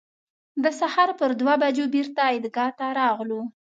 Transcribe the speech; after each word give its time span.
د 0.63 0.65
سهار 0.79 1.09
پر 1.19 1.31
دوه 1.39 1.53
بجو 1.61 1.85
بېرته 1.95 2.19
عیدګاه 2.29 2.71
ته 2.79 2.85
راغلو. 2.99 3.41